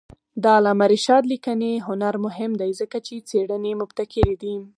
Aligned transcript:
د 0.41 0.43
علامه 0.57 0.85
رشاد 0.93 1.23
لیکنی 1.33 1.73
هنر 1.87 2.13
مهم 2.25 2.51
دی 2.61 2.71
ځکه 2.81 2.97
چې 3.07 3.15
څېړنې 3.29 3.71
مبتکرې 3.81 4.35
دي. 4.43 4.55